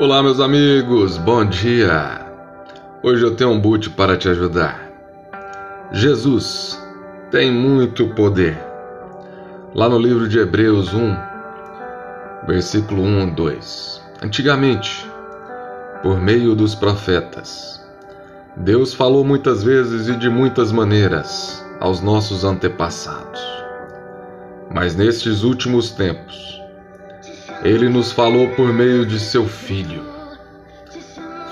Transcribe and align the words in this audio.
Olá, 0.00 0.22
meus 0.22 0.40
amigos, 0.40 1.18
bom 1.18 1.44
dia! 1.44 2.24
Hoje 3.02 3.22
eu 3.22 3.36
tenho 3.36 3.50
um 3.50 3.60
boot 3.60 3.90
para 3.90 4.16
te 4.16 4.30
ajudar. 4.30 4.90
Jesus 5.92 6.82
tem 7.30 7.52
muito 7.52 8.08
poder. 8.14 8.58
Lá 9.74 9.90
no 9.90 9.98
livro 9.98 10.26
de 10.26 10.38
Hebreus 10.38 10.94
1, 10.94 11.16
versículo 12.46 13.02
1 13.02 13.28
e 13.28 13.30
2. 13.32 14.02
Antigamente, 14.22 15.06
por 16.02 16.18
meio 16.18 16.54
dos 16.54 16.74
profetas, 16.74 17.86
Deus 18.56 18.94
falou 18.94 19.22
muitas 19.22 19.62
vezes 19.62 20.08
e 20.08 20.16
de 20.16 20.30
muitas 20.30 20.72
maneiras 20.72 21.62
aos 21.78 22.00
nossos 22.00 22.42
antepassados. 22.42 23.42
Mas 24.74 24.96
nestes 24.96 25.42
últimos 25.42 25.90
tempos, 25.90 26.59
ele 27.62 27.90
nos 27.90 28.10
falou 28.10 28.48
por 28.48 28.72
meio 28.72 29.04
de 29.04 29.20
seu 29.20 29.46
Filho. 29.46 30.02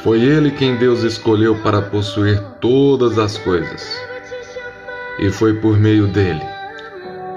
Foi 0.03 0.23
ele 0.23 0.51
quem 0.51 0.77
Deus 0.77 1.03
escolheu 1.03 1.61
para 1.63 1.83
possuir 1.83 2.41
todas 2.61 3.19
as 3.19 3.37
coisas. 3.37 3.95
E 5.19 5.31
foi 5.31 5.55
por 5.61 5.77
meio 5.77 6.07
dele 6.07 6.43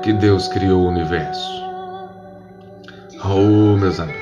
que 0.02 0.14
Deus 0.14 0.48
criou 0.48 0.84
o 0.84 0.88
universo. 0.88 1.50
Oh, 3.24 3.76
meus 3.78 4.00
amigos, 4.00 4.22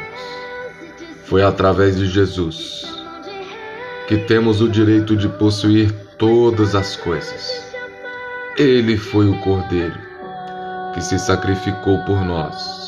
foi 1.25 1.43
através 1.43 1.95
de 1.97 2.07
Jesus 2.07 2.79
que 4.07 4.17
temos 4.17 4.61
o 4.61 4.67
direito 4.67 5.15
de 5.15 5.29
possuir 5.29 5.91
todas 6.17 6.73
as 6.73 6.95
coisas. 6.95 7.71
Ele 8.57 8.97
foi 8.97 9.29
o 9.29 9.39
Cordeiro 9.41 9.99
que 10.93 11.01
se 11.01 11.19
sacrificou 11.19 11.99
por 11.99 12.25
nós 12.25 12.78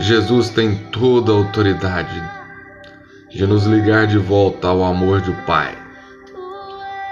Jesus 0.00 0.48
tem 0.48 0.74
toda 0.90 1.32
a 1.32 1.34
autoridade 1.34 2.22
de 3.30 3.46
nos 3.46 3.64
ligar 3.64 4.06
de 4.06 4.16
volta 4.16 4.68
ao 4.68 4.82
amor 4.82 5.20
do 5.20 5.34
Pai 5.46 5.76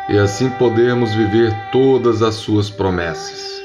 e 0.08 0.18
assim 0.18 0.48
podermos 0.50 1.14
viver 1.14 1.54
todas 1.70 2.22
as 2.22 2.36
suas 2.36 2.70
promessas. 2.70 3.62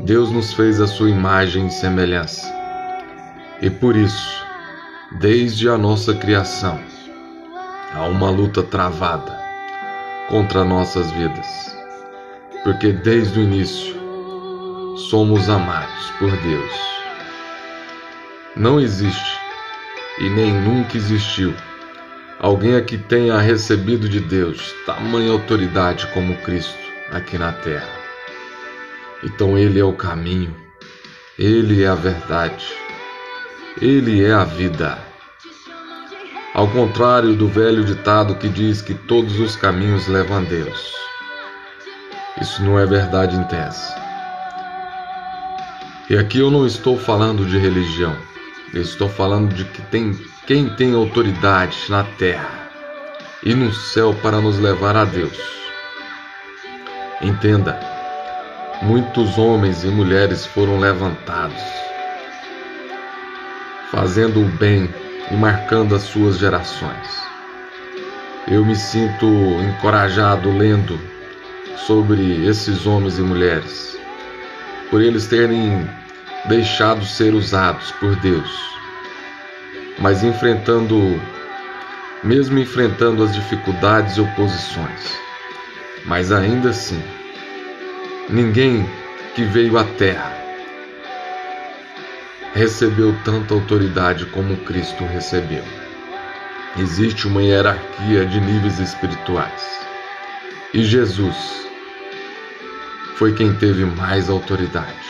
Deus 0.00 0.30
nos 0.30 0.52
fez 0.54 0.80
a 0.80 0.86
sua 0.86 1.10
imagem 1.10 1.66
e 1.66 1.70
semelhança 1.70 2.46
e 3.60 3.68
por 3.68 3.96
isso, 3.96 4.44
desde 5.18 5.68
a 5.68 5.76
nossa 5.76 6.14
criação, 6.14 6.80
há 7.92 8.06
uma 8.06 8.30
luta 8.30 8.62
travada 8.62 9.36
contra 10.28 10.64
nossas 10.64 11.10
vidas, 11.10 11.76
porque 12.62 12.92
desde 12.92 13.40
o 13.40 13.42
início 13.42 13.94
somos 15.10 15.48
amados 15.48 16.10
por 16.18 16.30
Deus 16.30 16.93
não 18.56 18.80
existe, 18.80 19.38
e 20.18 20.30
nem 20.30 20.52
nunca 20.52 20.96
existiu, 20.96 21.52
alguém 22.38 22.76
a 22.76 22.82
que 22.82 22.96
tenha 22.96 23.38
recebido 23.40 24.08
de 24.08 24.20
Deus 24.20 24.72
tamanha 24.86 25.32
autoridade 25.32 26.06
como 26.14 26.36
Cristo 26.38 26.78
aqui 27.10 27.36
na 27.36 27.52
terra. 27.52 27.88
Então 29.24 29.58
Ele 29.58 29.80
é 29.80 29.84
o 29.84 29.92
caminho, 29.92 30.54
Ele 31.38 31.82
é 31.82 31.88
a 31.88 31.94
verdade, 31.94 32.66
Ele 33.80 34.24
é 34.24 34.32
a 34.32 34.44
vida. 34.44 34.98
Ao 36.54 36.68
contrário 36.68 37.34
do 37.34 37.48
velho 37.48 37.82
ditado 37.84 38.36
que 38.36 38.48
diz 38.48 38.80
que 38.80 38.94
todos 38.94 39.40
os 39.40 39.56
caminhos 39.56 40.06
levam 40.06 40.38
a 40.38 40.40
Deus. 40.40 40.94
Isso 42.40 42.62
não 42.62 42.78
é 42.78 42.86
verdade 42.86 43.36
tese. 43.48 43.92
E 46.08 46.16
aqui 46.16 46.38
eu 46.38 46.50
não 46.50 46.64
estou 46.64 46.96
falando 46.96 47.44
de 47.44 47.58
religião. 47.58 48.14
Eu 48.74 48.82
estou 48.82 49.08
falando 49.08 49.54
de 49.54 49.64
que 49.66 49.80
tem 49.82 50.12
quem 50.48 50.68
tem 50.68 50.94
autoridade 50.94 51.78
na 51.88 52.02
terra 52.02 52.68
e 53.44 53.54
no 53.54 53.72
céu 53.72 54.12
para 54.20 54.40
nos 54.40 54.58
levar 54.58 54.96
a 54.96 55.04
Deus. 55.04 55.38
Entenda, 57.22 57.78
muitos 58.82 59.38
homens 59.38 59.84
e 59.84 59.86
mulheres 59.86 60.44
foram 60.44 60.80
levantados, 60.80 61.62
fazendo 63.92 64.40
o 64.40 64.48
bem 64.58 64.92
e 65.30 65.34
marcando 65.34 65.94
as 65.94 66.02
suas 66.02 66.38
gerações. 66.38 67.22
Eu 68.48 68.64
me 68.64 68.74
sinto 68.74 69.24
encorajado 69.62 70.50
lendo 70.50 70.98
sobre 71.86 72.44
esses 72.44 72.86
homens 72.86 73.20
e 73.20 73.22
mulheres, 73.22 73.96
por 74.90 75.00
eles 75.00 75.28
terem 75.28 75.88
deixados 76.46 77.16
ser 77.16 77.34
usados 77.34 77.90
por 77.92 78.14
Deus, 78.16 78.78
mas 79.98 80.22
enfrentando, 80.22 81.20
mesmo 82.22 82.58
enfrentando 82.58 83.22
as 83.22 83.34
dificuldades 83.34 84.16
e 84.16 84.20
oposições, 84.20 85.18
mas 86.04 86.30
ainda 86.30 86.70
assim, 86.70 87.02
ninguém 88.28 88.88
que 89.34 89.44
veio 89.44 89.78
à 89.78 89.84
Terra 89.84 90.34
recebeu 92.54 93.12
tanta 93.24 93.52
autoridade 93.52 94.26
como 94.26 94.56
Cristo 94.58 95.04
recebeu. 95.04 95.64
Existe 96.78 97.26
uma 97.26 97.42
hierarquia 97.42 98.24
de 98.26 98.40
níveis 98.40 98.78
espirituais. 98.78 99.80
E 100.72 100.84
Jesus 100.84 101.68
foi 103.16 103.34
quem 103.34 103.52
teve 103.54 103.84
mais 103.84 104.30
autoridade. 104.30 105.03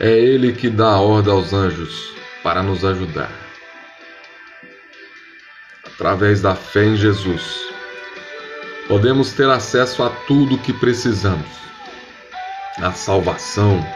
É 0.00 0.10
Ele 0.10 0.52
que 0.52 0.70
dá 0.70 0.86
a 0.86 1.00
ordem 1.00 1.32
aos 1.32 1.52
anjos 1.52 2.12
para 2.42 2.62
nos 2.62 2.84
ajudar. 2.84 3.30
Através 5.86 6.40
da 6.40 6.54
fé 6.54 6.84
em 6.84 6.96
Jesus, 6.96 7.60
podemos 8.88 9.32
ter 9.32 9.48
acesso 9.48 10.02
a 10.02 10.10
tudo 10.10 10.54
o 10.54 10.58
que 10.58 10.72
precisamos: 10.72 11.46
a 12.78 12.90
salvação, 12.92 13.86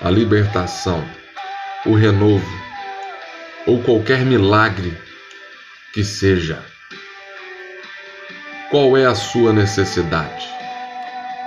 a 0.00 0.10
libertação, 0.10 1.04
o 1.84 1.94
renovo 1.94 2.68
ou 3.66 3.82
qualquer 3.82 4.24
milagre 4.24 4.96
que 5.92 6.02
seja. 6.02 6.64
Qual 8.70 8.96
é 8.96 9.04
a 9.04 9.14
sua 9.14 9.52
necessidade? 9.52 10.48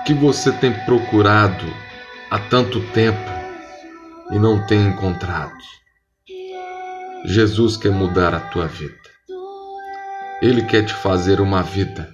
Que 0.06 0.14
você 0.14 0.52
tem 0.52 0.72
procurado 0.86 1.66
há 2.30 2.40
tanto 2.40 2.80
tempo 2.94 3.41
e 4.32 4.40
não 4.40 4.66
tem 4.66 4.88
encontrado. 4.88 5.58
Jesus 7.26 7.78
quer 7.78 7.92
mudar 7.92 8.34
a 8.34 8.40
tua 8.40 8.68
vida. 8.68 8.96
Ele 10.42 10.64
quer 10.64 10.86
te 10.86 10.94
fazer 10.94 11.40
uma 11.40 11.62
vida 11.62 12.10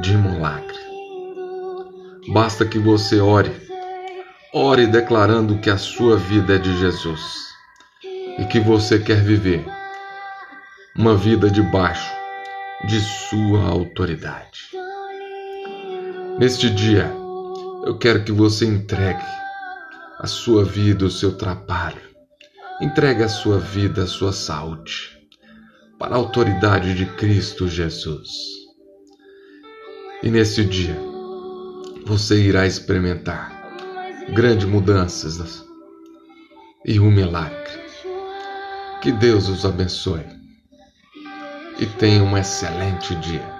de 0.00 0.16
milagre. 0.16 0.76
Basta 2.32 2.64
que 2.66 2.78
você 2.78 3.20
ore, 3.20 3.54
ore 4.52 4.86
declarando 4.86 5.58
que 5.58 5.70
a 5.70 5.78
sua 5.78 6.16
vida 6.16 6.56
é 6.56 6.58
de 6.58 6.76
Jesus 6.78 7.48
e 8.38 8.44
que 8.44 8.58
você 8.58 8.98
quer 8.98 9.22
viver 9.22 9.64
uma 10.96 11.16
vida 11.16 11.48
debaixo 11.48 12.12
de 12.86 13.00
sua 13.00 13.68
autoridade. 13.68 14.70
Neste 16.38 16.70
dia, 16.70 17.12
eu 17.84 17.96
quero 17.98 18.24
que 18.24 18.32
você 18.32 18.66
entregue 18.66 19.24
a 20.18 20.26
sua 20.26 20.64
vida, 20.64 21.06
o 21.06 21.10
seu 21.10 21.36
trabalho. 21.36 22.02
Entregue 22.80 23.22
a 23.22 23.28
sua 23.28 23.58
vida, 23.58 24.04
a 24.04 24.06
sua 24.06 24.32
saúde 24.32 25.18
para 25.98 26.14
a 26.14 26.18
autoridade 26.18 26.94
de 26.94 27.06
Cristo 27.06 27.68
Jesus. 27.68 28.28
E 30.22 30.30
nesse 30.30 30.64
dia, 30.64 30.96
você 32.06 32.40
irá 32.40 32.66
experimentar 32.66 33.58
grandes 34.32 34.66
mudanças 34.66 35.64
e 36.84 37.00
um 37.00 37.10
milagre. 37.10 37.78
Que 39.02 39.12
Deus 39.12 39.48
os 39.48 39.64
abençoe 39.64 40.24
e 41.78 41.86
tenha 41.86 42.22
um 42.22 42.36
excelente 42.36 43.14
dia. 43.16 43.57